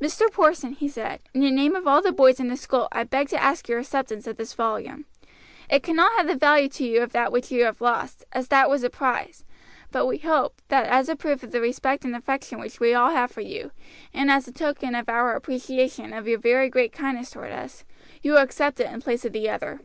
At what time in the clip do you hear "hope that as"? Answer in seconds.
10.16-11.10